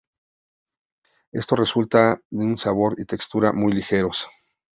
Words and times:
Esto 1.31 1.55
resulta 1.55 2.19
en 2.31 2.39
un 2.41 2.57
sabor 2.57 2.95
y 2.99 3.05
textura 3.05 3.53
muy 3.53 3.71
ligeros. 3.71 4.27